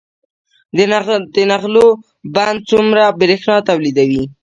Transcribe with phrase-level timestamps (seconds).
[1.35, 1.85] د نغلو
[2.35, 4.23] بند څومره بریښنا تولیدوي؟